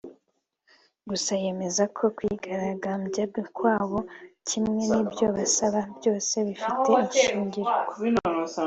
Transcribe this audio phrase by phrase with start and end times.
[1.09, 3.23] gusa yemeza ko kwigaragambya
[3.55, 3.99] kwabo
[4.47, 7.73] kimwe n’ibyo basaba byose bifite ishingiro